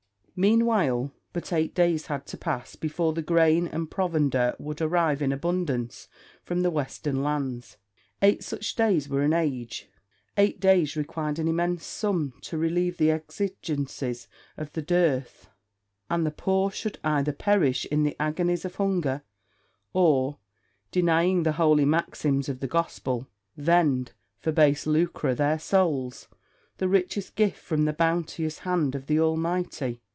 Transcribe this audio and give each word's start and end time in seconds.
Meanwhile, 0.33 1.11
but 1.33 1.53
eight 1.53 1.75
days 1.75 2.07
had 2.07 2.25
to 2.27 2.35
pass 2.37 2.75
before 2.75 3.13
the 3.13 3.21
grain 3.21 3.67
and 3.67 3.91
provender 3.91 4.55
would 4.57 4.81
arrive 4.81 5.21
in 5.21 5.31
abundance 5.31 6.07
from 6.41 6.61
the 6.63 6.71
western 6.71 7.21
lands. 7.21 7.77
Eight 8.23 8.43
such 8.43 8.73
days 8.73 9.07
were 9.07 9.21
an 9.21 9.33
age. 9.33 9.87
Eight 10.37 10.59
days 10.59 10.95
required 10.95 11.37
an 11.37 11.47
immense 11.47 11.85
sum 11.85 12.33
to 12.41 12.57
relieve 12.57 12.97
the 12.97 13.11
exigencies 13.11 14.27
of 14.57 14.73
the 14.73 14.81
dearth, 14.81 15.47
and 16.09 16.25
the 16.25 16.31
poor 16.31 16.71
should 16.71 16.97
either 17.03 17.33
perish 17.33 17.85
in 17.91 18.01
the 18.01 18.19
agonies 18.19 18.65
of 18.65 18.77
hunger, 18.77 19.21
or, 19.93 20.39
denying 20.91 21.43
the 21.43 21.51
holy 21.51 21.85
maxims 21.85 22.49
of 22.49 22.61
the 22.61 22.67
Gospel, 22.67 23.27
vend, 23.57 24.13
for 24.39 24.51
base 24.51 24.87
lucre, 24.87 25.35
their 25.35 25.59
souls, 25.59 26.27
the 26.79 26.89
richest 26.89 27.35
gift 27.35 27.59
from 27.63 27.85
the 27.85 27.93
bounteous 27.93 28.59
hand 28.59 28.95
of 28.95 29.05
the 29.05 29.19
Almighty. 29.19 30.01